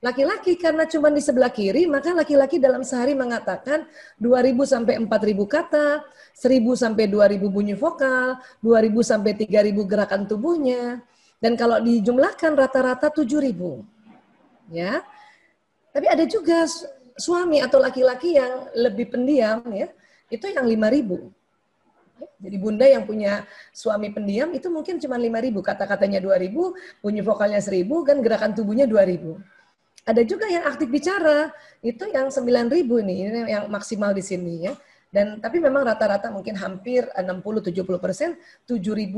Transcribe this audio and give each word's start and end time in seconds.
Laki-laki 0.00 0.56
karena 0.56 0.88
cuma 0.88 1.12
di 1.12 1.20
sebelah 1.20 1.52
kiri, 1.52 1.84
maka 1.84 2.16
laki-laki 2.16 2.56
dalam 2.56 2.80
sehari 2.80 3.12
mengatakan 3.12 3.84
2000 4.16 4.64
sampai 4.64 4.96
4000 4.96 5.44
kata, 5.44 6.00
1000 6.32 6.72
sampai 6.72 7.04
2000 7.04 7.52
bunyi 7.52 7.76
vokal, 7.76 8.40
2000 8.64 9.04
sampai 9.04 9.36
3000 9.36 9.84
gerakan 9.84 10.24
tubuhnya. 10.24 11.04
Dan 11.36 11.52
kalau 11.52 11.84
dijumlahkan 11.84 12.56
rata-rata 12.56 13.12
7000. 13.12 13.84
Ya. 14.72 15.04
Tapi 15.92 16.06
ada 16.08 16.24
juga 16.24 16.64
suami 17.20 17.60
atau 17.60 17.76
laki-laki 17.76 18.40
yang 18.40 18.72
lebih 18.72 19.12
pendiam 19.12 19.60
ya, 19.68 19.92
itu 20.32 20.48
yang 20.48 20.64
5000. 20.64 21.28
Jadi 22.40 22.56
bunda 22.56 22.88
yang 22.88 23.04
punya 23.04 23.44
suami 23.68 24.08
pendiam 24.16 24.48
itu 24.56 24.72
mungkin 24.72 24.96
cuma 24.96 25.20
5000, 25.20 25.60
kata-katanya 25.60 26.24
2000, 26.24 26.72
bunyi 27.04 27.20
vokalnya 27.20 27.60
1000 27.60 27.84
kan 28.00 28.16
gerakan 28.24 28.56
tubuhnya 28.56 28.88
2000. 28.88 29.59
Ada 30.10 30.26
juga 30.26 30.50
yang 30.50 30.66
aktif 30.66 30.90
bicara, 30.90 31.54
itu 31.86 32.02
yang 32.10 32.34
9.000 32.34 32.82
nih, 32.82 33.18
ini 33.30 33.40
yang 33.46 33.70
maksimal 33.70 34.10
di 34.10 34.26
sini 34.26 34.66
ya. 34.66 34.74
Dan 35.10 35.38
tapi 35.38 35.62
memang 35.62 35.86
rata-rata 35.86 36.30
mungkin 36.34 36.58
hampir 36.58 37.06
60-70 37.14 37.82
persen 37.98 38.34
7.000 38.66 39.10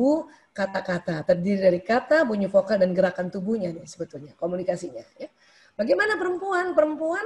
kata-kata 0.52 1.24
terdiri 1.24 1.60
dari 1.64 1.80
kata, 1.80 2.28
bunyi 2.28 2.48
vokal 2.48 2.76
dan 2.76 2.92
gerakan 2.92 3.32
tubuhnya 3.32 3.72
nih 3.72 3.88
sebetulnya 3.88 4.36
komunikasinya. 4.36 5.04
Ya. 5.16 5.32
Bagaimana 5.76 6.20
perempuan? 6.20 6.76
Perempuan 6.76 7.24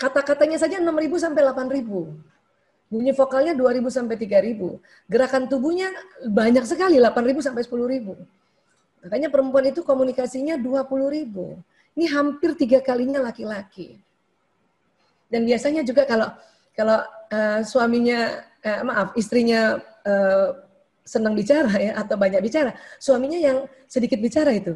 kata-katanya 0.00 0.56
saja 0.56 0.80
6.000 0.80 0.88
sampai 1.20 1.44
8.000. 1.44 2.88
Bunyi 2.92 3.12
vokalnya 3.16 3.52
2.000 3.56 3.88
sampai 3.88 4.16
3.000. 4.16 4.80
Gerakan 5.08 5.44
tubuhnya 5.48 5.88
banyak 6.24 6.64
sekali 6.68 7.00
8.000 7.00 7.40
sampai 7.40 7.62
10.000. 7.64 9.04
Makanya 9.04 9.28
perempuan 9.28 9.64
itu 9.68 9.80
komunikasinya 9.84 10.56
20.000. 10.56 11.60
Ini 11.94 12.06
hampir 12.10 12.58
tiga 12.58 12.82
kalinya 12.82 13.22
laki-laki. 13.22 14.02
Dan 15.30 15.46
biasanya 15.46 15.86
juga 15.86 16.06
kalau 16.06 16.28
kalau 16.74 16.98
uh, 17.30 17.60
suaminya 17.62 18.42
uh, 18.66 18.82
maaf 18.82 19.08
istrinya 19.14 19.78
uh, 20.02 20.48
senang 21.06 21.36
bicara 21.38 21.70
ya 21.78 21.92
atau 22.00 22.16
banyak 22.18 22.40
bicara, 22.42 22.74
suaminya 22.98 23.38
yang 23.38 23.58
sedikit 23.86 24.18
bicara 24.18 24.50
itu. 24.50 24.74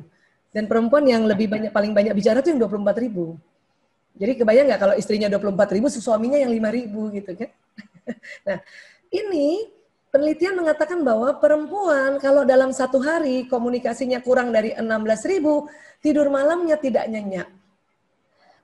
Dan 0.54 0.70
perempuan 0.70 1.04
yang 1.04 1.26
lebih 1.26 1.50
banyak 1.50 1.74
paling 1.74 1.92
banyak 1.92 2.14
bicara 2.14 2.40
itu 2.40 2.54
yang 2.54 2.62
24 2.62 3.04
ribu. 3.04 3.36
Jadi 4.18 4.32
kebayang 4.42 4.66
nggak 4.70 4.80
kalau 4.80 4.94
istrinya 4.98 5.30
24 5.30 5.74
ribu, 5.78 5.86
suaminya 5.90 6.38
yang 6.38 6.50
5 6.50 6.78
ribu 6.78 7.00
gitu 7.14 7.30
kan. 7.34 7.50
nah 8.46 8.58
ini 9.14 9.77
penelitian 10.08 10.56
mengatakan 10.56 11.00
bahwa 11.04 11.36
perempuan 11.36 12.16
kalau 12.20 12.44
dalam 12.44 12.72
satu 12.72 13.00
hari 13.00 13.44
komunikasinya 13.48 14.20
kurang 14.24 14.52
dari 14.52 14.72
16 14.74 14.84
ribu, 15.30 15.68
tidur 16.00 16.32
malamnya 16.32 16.76
tidak 16.80 17.08
nyenyak. 17.08 17.48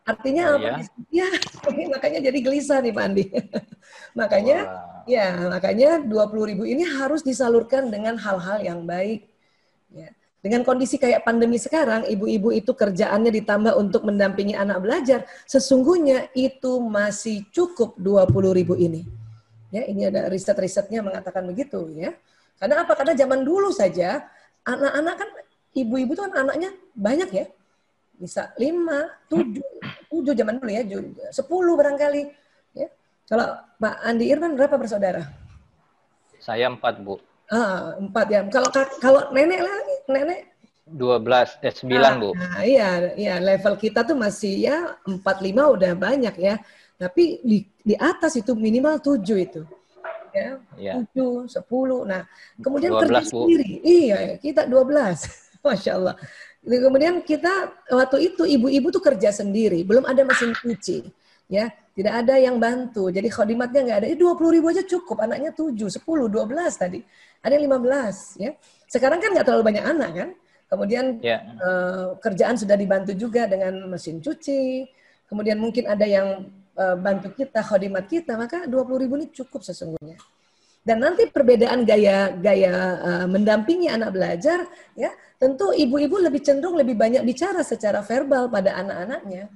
Artinya 0.05 0.53
oh, 0.53 0.61
apa? 0.61 0.85
Ya, 1.09 1.29
ya 1.81 1.87
makanya 1.89 2.21
jadi 2.29 2.39
gelisah 2.45 2.85
nih 2.85 2.93
Pak 2.93 3.05
Andi. 3.05 3.25
makanya 4.21 4.59
wow. 4.69 5.09
ya, 5.09 5.27
makanya 5.49 5.91
20 6.05 6.51
ribu 6.53 6.63
ini 6.69 6.85
harus 6.85 7.25
disalurkan 7.25 7.89
dengan 7.89 8.21
hal-hal 8.21 8.61
yang 8.61 8.85
baik. 8.85 9.25
Ya. 9.89 10.13
Dengan 10.45 10.61
kondisi 10.61 11.01
kayak 11.01 11.25
pandemi 11.25 11.57
sekarang, 11.57 12.05
ibu-ibu 12.05 12.53
itu 12.53 12.77
kerjaannya 12.77 13.33
ditambah 13.33 13.81
untuk 13.81 14.05
mendampingi 14.05 14.53
anak 14.53 14.85
belajar, 14.85 15.25
sesungguhnya 15.49 16.29
itu 16.37 16.85
masih 16.85 17.49
cukup 17.49 17.97
20 17.97 18.53
ribu 18.53 18.77
ini. 18.77 19.24
Ya, 19.75 19.83
ini 19.91 20.07
ada 20.07 20.31
riset-risetnya 20.31 21.03
mengatakan 21.03 21.43
begitu 21.51 21.91
ya. 21.91 22.15
Karena 22.63 22.87
apa? 22.87 22.95
Karena 22.95 23.19
zaman 23.19 23.43
dulu 23.43 23.75
saja 23.75 24.23
anak-anak 24.63 25.15
kan 25.19 25.29
ibu-ibu 25.75 26.15
tuh 26.15 26.31
kan 26.31 26.47
anaknya 26.47 26.71
banyak 26.95 27.31
ya. 27.35 27.47
Bisa 28.15 28.55
lima, 28.55 29.11
tujuh, 29.27 29.67
tujuh 30.07 30.39
zaman 30.39 30.63
dulu 30.63 30.71
ya, 30.71 30.87
sepuluh 31.35 31.75
barangkali. 31.75 32.23
Ya. 32.79 32.87
Kalau 33.27 33.59
Pak 33.83 33.95
Andi 34.07 34.31
Irfan 34.31 34.55
berapa 34.55 34.79
bersaudara? 34.79 35.27
Saya 36.39 36.71
empat 36.71 37.03
bu. 37.03 37.19
Ah, 37.51 37.99
empat 37.99 38.27
ya. 38.31 38.47
Kalau 38.55 38.71
kalau 39.03 39.21
nenek 39.35 39.59
lagi, 39.59 39.97
nenek? 40.07 40.41
Dua 40.87 41.19
belas, 41.19 41.59
eh 41.67 41.75
sembilan 41.75 42.13
bu. 42.23 42.31
Nah, 42.39 42.63
iya, 42.63 43.11
iya 43.19 43.35
level 43.43 43.75
kita 43.75 44.07
tuh 44.07 44.15
masih 44.15 44.71
ya 44.71 44.95
empat 45.03 45.43
lima 45.43 45.67
udah 45.75 45.99
banyak 45.99 46.39
ya. 46.39 46.63
Tapi 46.95 47.43
di, 47.43 47.59
di 47.83 47.95
atas 47.99 48.39
itu 48.39 48.55
minimal 48.55 49.03
tujuh 49.03 49.39
itu. 49.39 49.63
Ya, 50.35 50.59
ya. 50.75 50.93
tujuh, 50.99 51.47
sepuluh. 51.47 52.03
Nah, 52.03 52.27
kemudian 52.59 52.91
kerja 52.91 53.23
sendiri. 53.23 53.79
Iya, 53.87 54.35
kita 54.43 54.67
dua 54.67 54.83
belas. 54.83 55.31
Masya 55.65 55.93
Allah. 55.95 56.15
Kemudian 56.65 57.21
kita 57.23 57.71
waktu 57.93 58.33
itu 58.33 58.43
ibu-ibu 58.43 58.89
tuh 58.89 59.05
kerja 59.05 59.29
sendiri, 59.31 59.85
belum 59.85 60.09
ada 60.09 60.25
mesin 60.25 60.57
cuci, 60.57 61.05
ya, 61.47 61.69
tidak 61.93 62.25
ada 62.25 62.41
yang 62.41 62.57
bantu. 62.57 63.13
Jadi 63.13 63.29
khodimatnya 63.29 63.81
nggak 63.85 63.99
ada. 64.01 64.07
Dua 64.17 64.33
puluh 64.33 64.57
ribu 64.57 64.73
aja 64.73 64.81
cukup, 64.81 65.21
anaknya 65.21 65.53
tujuh, 65.53 65.93
sepuluh, 65.93 66.25
dua 66.25 66.49
belas 66.49 66.81
tadi, 66.81 67.05
ada 67.45 67.53
yang 67.53 67.69
lima 67.69 67.79
belas, 67.79 68.33
ya. 68.41 68.57
Sekarang 68.89 69.21
kan 69.21 69.37
nggak 69.37 69.45
terlalu 69.45 69.77
banyak 69.77 69.85
anak 69.85 70.11
kan. 70.17 70.29
Kemudian 70.73 71.21
yeah. 71.21 71.45
Ya. 71.45 71.55
uh, 71.61 72.07
kerjaan 72.19 72.57
sudah 72.57 72.75
dibantu 72.75 73.13
juga 73.13 73.45
dengan 73.45 73.85
mesin 73.87 74.25
cuci. 74.25 74.89
Kemudian 75.29 75.61
mungkin 75.61 75.85
ada 75.87 76.09
yang 76.09 76.49
bantu 76.75 77.29
kita, 77.35 77.63
khodimat 77.63 78.05
kita, 78.11 78.35
maka 78.35 78.67
dua 78.67 78.83
puluh 78.83 79.07
ribu 79.07 79.15
ini 79.19 79.31
cukup 79.31 79.63
sesungguhnya. 79.63 80.19
Dan 80.85 81.01
nanti 81.01 81.25
perbedaan 81.33 81.81
gaya 81.89 82.37
gaya 82.37 82.75
uh, 83.01 83.27
mendampingi 83.31 83.89
anak 83.89 84.13
belajar, 84.13 84.69
ya 84.93 85.09
tentu 85.41 85.73
ibu-ibu 85.73 86.21
lebih 86.21 86.45
cenderung 86.45 86.77
lebih 86.77 86.93
banyak 86.93 87.25
bicara 87.25 87.65
secara 87.65 88.05
verbal 88.05 88.53
pada 88.53 88.77
anak-anaknya, 88.77 89.49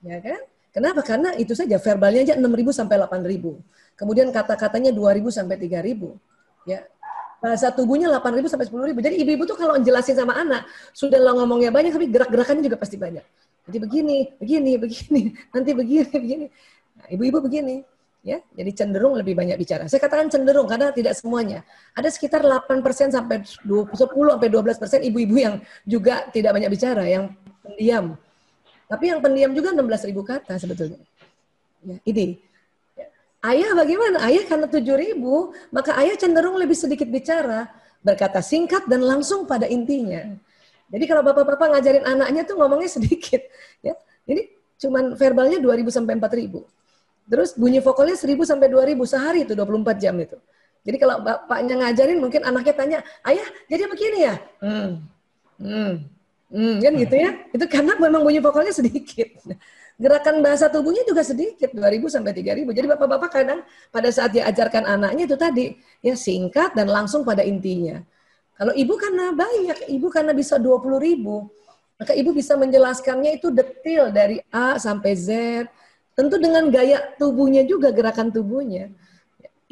ya 0.00 0.18
kan? 0.24 0.40
Kenapa? 0.72 1.04
Karena 1.04 1.36
itu 1.36 1.52
saja 1.52 1.76
verbalnya 1.76 2.32
aja 2.32 2.34
6.000 2.40 2.48
sampai 2.72 2.96
8.000. 2.96 3.60
Kemudian 3.92 4.32
kata-katanya 4.32 4.88
2.000 4.96 5.28
sampai 5.28 5.60
3.000. 5.60 6.16
Ya. 6.64 6.88
Bahasa 7.44 7.68
tubuhnya 7.76 8.08
8.000 8.08 8.48
sampai 8.48 8.66
10.000. 8.72 9.04
Jadi 9.04 9.16
ibu-ibu 9.20 9.44
tuh 9.44 9.60
kalau 9.60 9.76
jelasin 9.84 10.16
sama 10.16 10.32
anak, 10.32 10.64
sudah 10.96 11.20
lo 11.20 11.36
ngomongnya 11.44 11.68
banyak, 11.68 11.92
tapi 11.92 12.08
gerak-gerakannya 12.08 12.64
juga 12.64 12.80
pasti 12.80 12.96
banyak. 12.96 13.20
Jadi 13.70 13.78
begini, 13.78 14.18
begini, 14.38 14.72
begini, 14.74 15.22
nanti 15.54 15.70
begini, 15.70 16.10
begini. 16.10 16.46
Nah, 16.98 17.06
ibu-ibu 17.08 17.38
begini 17.42 17.82
ya 18.22 18.38
jadi 18.54 18.70
cenderung 18.70 19.18
lebih 19.18 19.34
banyak 19.34 19.58
bicara. 19.58 19.90
Saya 19.90 19.98
katakan 19.98 20.30
cenderung 20.30 20.70
karena 20.70 20.94
tidak 20.94 21.18
semuanya. 21.18 21.66
Ada 21.98 22.08
sekitar 22.14 22.40
8% 22.46 23.10
sampai 23.10 23.42
10 23.42 23.66
sampai 23.98 24.48
12% 24.48 25.10
ibu-ibu 25.10 25.36
yang 25.36 25.54
juga 25.82 26.30
tidak 26.30 26.54
banyak 26.54 26.70
bicara, 26.70 27.04
yang 27.04 27.34
pendiam. 27.66 28.14
Tapi 28.86 29.04
yang 29.10 29.20
pendiam 29.20 29.50
juga 29.52 29.74
16 29.74 30.08
ribu 30.08 30.22
kata 30.22 30.54
sebetulnya. 30.56 31.02
Ya, 31.82 31.98
ini. 32.06 32.38
Ya. 32.94 33.06
Ayah 33.42 33.70
bagaimana? 33.74 34.22
Ayah 34.22 34.44
karena 34.46 34.66
7 34.70 34.86
ribu, 34.94 35.50
maka 35.74 35.98
ayah 35.98 36.14
cenderung 36.14 36.54
lebih 36.54 36.78
sedikit 36.78 37.10
bicara, 37.10 37.66
berkata 38.06 38.38
singkat 38.38 38.86
dan 38.86 39.02
langsung 39.02 39.50
pada 39.50 39.66
intinya. 39.66 40.38
Jadi 40.92 41.04
kalau 41.08 41.22
bapak-bapak 41.24 41.72
ngajarin 41.72 42.04
anaknya 42.04 42.42
tuh 42.44 42.60
ngomongnya 42.60 42.90
sedikit. 42.92 43.40
ya. 43.86 43.96
Jadi 44.28 44.52
cuman 44.84 45.16
verbalnya 45.16 45.58
2000 45.58 45.88
sampai 45.88 46.14
4000 46.20 46.62
Terus 47.22 47.54
bunyi 47.54 47.78
vokalnya 47.78 48.18
1000 48.18 48.44
sampai 48.44 48.66
2000 48.68 48.98
sehari 49.06 49.46
itu 49.46 49.54
24 49.54 49.96
jam 50.02 50.14
itu. 50.18 50.36
Jadi 50.82 50.96
kalau 50.98 51.22
bapaknya 51.22 51.74
ngajarin 51.78 52.18
mungkin 52.18 52.42
anaknya 52.42 52.74
tanya, 52.74 52.98
"Ayah, 53.22 53.46
jadi 53.70 53.86
begini 53.86 54.18
ya?" 54.26 54.34
Hmm. 54.58 54.90
Hmm. 55.62 55.92
Hmm, 56.52 56.74
kan 56.84 56.92
gitu 56.98 57.14
ya. 57.16 57.30
Itu 57.54 57.64
karena 57.64 57.96
memang 57.96 58.26
bunyi 58.26 58.42
vokalnya 58.42 58.74
sedikit. 58.76 59.40
Gerakan 59.96 60.44
bahasa 60.44 60.68
tubuhnya 60.68 61.06
juga 61.06 61.22
sedikit, 61.24 61.72
2000 61.72 62.10
sampai 62.12 62.34
3000. 62.36 62.74
Jadi 62.76 62.86
bapak-bapak 62.92 63.30
kadang 63.30 63.60
pada 63.88 64.08
saat 64.12 64.34
diajarkan 64.36 64.84
anaknya 64.84 65.24
itu 65.24 65.36
tadi 65.38 65.72
ya 66.04 66.12
singkat 66.18 66.76
dan 66.76 66.90
langsung 66.90 67.22
pada 67.24 67.40
intinya. 67.40 68.02
Kalau 68.58 68.72
ibu 68.76 68.94
karena 69.00 69.32
banyak, 69.32 69.88
ibu 69.90 70.06
karena 70.12 70.32
bisa 70.36 70.60
20 70.60 71.00
ribu, 71.00 71.50
maka 71.96 72.12
ibu 72.12 72.30
bisa 72.30 72.54
menjelaskannya 72.54 73.40
itu 73.40 73.48
detail 73.50 74.12
dari 74.12 74.38
A 74.52 74.76
sampai 74.78 75.12
Z, 75.16 75.28
Tentu 76.12 76.36
dengan 76.36 76.68
gaya 76.68 77.16
tubuhnya 77.16 77.64
juga, 77.64 77.88
gerakan 77.88 78.28
tubuhnya. 78.28 78.92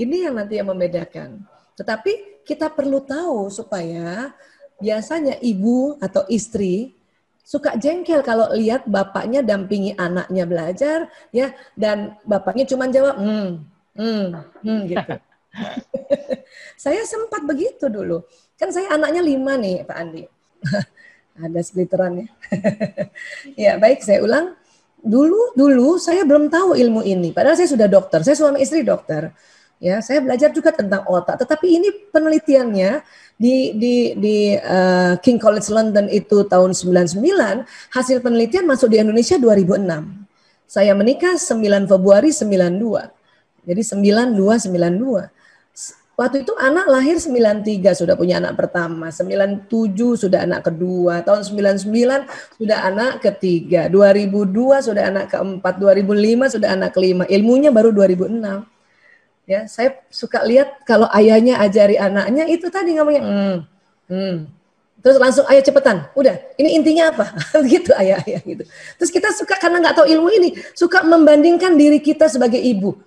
Ini 0.00 0.28
yang 0.28 0.40
nanti 0.40 0.56
yang 0.56 0.72
membedakan. 0.72 1.44
Tetapi 1.76 2.44
kita 2.48 2.72
perlu 2.72 3.04
tahu 3.04 3.52
supaya 3.52 4.32
biasanya 4.80 5.36
ibu 5.44 6.00
atau 6.00 6.24
istri 6.32 6.96
suka 7.44 7.76
jengkel 7.76 8.24
kalau 8.24 8.48
lihat 8.56 8.88
bapaknya 8.88 9.44
dampingi 9.44 9.92
anaknya 10.00 10.48
belajar 10.48 10.98
ya 11.28 11.52
dan 11.76 12.16
bapaknya 12.24 12.64
cuma 12.64 12.88
jawab 12.88 13.20
hmm 13.20 13.48
hmm 13.92 14.24
hmm 14.64 14.80
gitu. 14.88 15.14
saya 16.80 17.04
sempat 17.04 17.44
begitu 17.44 17.92
dulu. 17.92 18.24
Kan 18.56 18.72
saya 18.72 18.96
anaknya 18.96 19.20
lima 19.20 19.60
nih 19.60 19.84
Pak 19.84 19.96
Andi. 20.00 20.24
Ada 21.44 21.60
splitterannya. 21.60 22.32
ya 23.60 23.76
baik 23.76 24.00
saya 24.00 24.24
ulang 24.24 24.56
dulu 25.00 25.56
dulu 25.56 26.00
saya 26.00 26.24
belum 26.24 26.48
tahu 26.48 26.80
ilmu 26.80 27.04
ini. 27.04 27.36
Padahal 27.36 27.60
saya 27.60 27.68
sudah 27.68 27.84
dokter, 27.84 28.24
saya 28.24 28.32
suami 28.32 28.64
istri 28.64 28.80
dokter. 28.80 29.28
Ya, 29.80 30.04
saya 30.04 30.20
belajar 30.20 30.52
juga 30.52 30.76
tentang 30.76 31.08
otak. 31.08 31.40
Tetapi 31.40 31.66
ini 31.80 31.88
penelitiannya 32.12 33.00
di 33.40 33.72
di 33.80 33.94
di 34.12 34.36
uh, 34.52 35.16
King 35.24 35.40
College 35.40 35.72
London 35.72 36.04
itu 36.12 36.44
tahun 36.44 36.76
99, 36.76 37.16
hasil 37.88 38.20
penelitian 38.20 38.68
masuk 38.68 38.92
di 38.92 39.00
Indonesia 39.00 39.40
2006. 39.40 39.88
Saya 40.68 40.92
menikah 40.92 41.40
9 41.40 41.88
Februari 41.88 42.28
92. 42.28 43.08
Jadi 43.64 43.82
9292. 43.88 45.39
Waktu 46.20 46.44
itu 46.44 46.52
anak 46.60 46.84
lahir 46.84 47.16
93 47.16 47.96
sudah 47.96 48.12
punya 48.12 48.36
anak 48.36 48.52
pertama, 48.52 49.08
97 49.08 50.20
sudah 50.20 50.44
anak 50.44 50.68
kedua, 50.68 51.24
tahun 51.24 51.48
99 51.48 52.60
sudah 52.60 52.78
anak 52.84 53.24
ketiga, 53.24 53.88
2002 53.88 54.84
sudah 54.84 55.08
anak 55.08 55.32
keempat, 55.32 55.80
2005 55.80 56.52
sudah 56.60 56.76
anak 56.76 56.92
kelima. 56.92 57.24
Ilmunya 57.24 57.72
baru 57.72 57.88
2006. 57.96 58.36
Ya, 59.48 59.64
saya 59.64 59.96
suka 60.12 60.44
lihat 60.44 60.84
kalau 60.84 61.08
ayahnya 61.08 61.56
ajari 61.56 61.96
anaknya 61.96 62.44
itu 62.52 62.68
tadi 62.68 63.00
ngomongnya 63.00 63.22
hmm, 63.24 63.56
hmm. 64.12 64.36
Terus 65.00 65.16
langsung 65.16 65.48
ayah 65.48 65.64
cepetan, 65.64 66.04
udah 66.12 66.36
ini 66.60 66.76
intinya 66.76 67.16
apa? 67.16 67.32
gitu 67.72 67.96
ayah-ayah 67.96 68.44
gitu. 68.44 68.68
Terus 69.00 69.08
kita 69.08 69.32
suka 69.32 69.56
karena 69.56 69.80
nggak 69.80 69.96
tahu 69.96 70.04
ilmu 70.04 70.28
ini, 70.36 70.52
suka 70.76 71.00
membandingkan 71.00 71.80
diri 71.80 71.96
kita 71.96 72.28
sebagai 72.28 72.60
ibu 72.60 73.00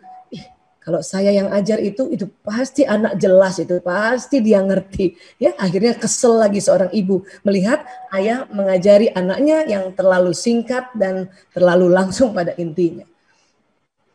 kalau 0.83 0.99
saya 0.99 1.31
yang 1.31 1.47
ajar 1.47 1.79
itu, 1.79 2.11
itu 2.11 2.27
pasti 2.43 2.83
anak 2.83 3.15
jelas 3.15 3.55
itu, 3.55 3.79
pasti 3.79 4.43
dia 4.43 4.59
ngerti. 4.59 5.15
Ya, 5.39 5.55
akhirnya 5.55 5.95
kesel 5.95 6.35
lagi 6.43 6.59
seorang 6.59 6.91
ibu 6.91 7.23
melihat 7.47 7.87
ayah 8.11 8.43
mengajari 8.51 9.07
anaknya 9.15 9.63
yang 9.63 9.95
terlalu 9.95 10.35
singkat 10.35 10.91
dan 10.99 11.31
terlalu 11.55 11.87
langsung 11.87 12.35
pada 12.35 12.51
intinya. 12.59 13.07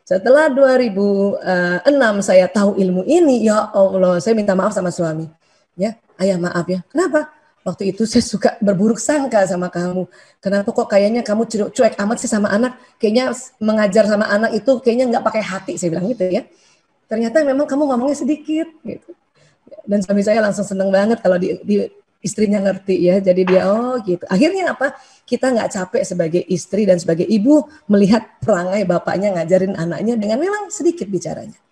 Setelah 0.05 0.53
2006 0.53 1.89
saya 2.21 2.45
tahu 2.45 2.77
ilmu 2.77 3.01
ini, 3.09 3.45
ya 3.45 3.73
Allah, 3.73 4.21
saya 4.21 4.37
minta 4.37 4.53
maaf 4.53 4.73
sama 4.73 4.93
suami. 4.93 5.25
Ya, 5.73 5.97
ayah 6.21 6.37
maaf 6.37 6.65
ya. 6.69 6.85
Kenapa? 6.93 7.33
Waktu 7.69 7.93
itu 7.93 8.09
saya 8.09 8.25
suka 8.25 8.57
berburuk 8.57 8.97
sangka 8.97 9.45
sama 9.45 9.69
kamu. 9.69 10.09
Kenapa 10.41 10.73
kok 10.73 10.89
kayaknya 10.89 11.21
kamu 11.21 11.45
cuek 11.69 11.95
amat 12.01 12.17
sih 12.17 12.29
sama 12.29 12.49
anak? 12.49 12.81
Kayaknya 12.97 13.37
mengajar 13.61 14.09
sama 14.09 14.25
anak 14.25 14.57
itu 14.57 14.71
kayaknya 14.81 15.05
nggak 15.13 15.23
pakai 15.29 15.43
hati, 15.45 15.73
saya 15.77 15.93
bilang 15.93 16.09
gitu 16.09 16.25
ya. 16.25 16.43
Ternyata 17.05 17.45
memang 17.45 17.69
kamu 17.69 17.83
ngomongnya 17.93 18.17
sedikit 18.17 18.67
gitu. 18.81 19.13
Dan 19.85 20.01
suami 20.01 20.25
saya 20.25 20.41
langsung 20.41 20.65
seneng 20.65 20.89
banget 20.89 21.21
kalau 21.21 21.37
di, 21.37 21.57
di 21.61 21.85
istrinya 22.25 22.59
ngerti 22.59 22.97
ya. 22.99 23.21
Jadi 23.21 23.41
dia 23.45 23.69
oh 23.69 24.01
gitu. 24.01 24.25
Akhirnya 24.25 24.73
apa? 24.73 24.97
Kita 25.23 25.53
nggak 25.53 25.69
capek 25.69 26.03
sebagai 26.03 26.41
istri 26.49 26.89
dan 26.89 26.97
sebagai 26.97 27.29
ibu 27.29 27.69
melihat 27.85 28.41
perangai 28.41 28.83
bapaknya 28.89 29.37
ngajarin 29.37 29.77
anaknya 29.77 30.17
dengan 30.17 30.41
memang 30.41 30.73
sedikit 30.73 31.05
bicaranya. 31.05 31.68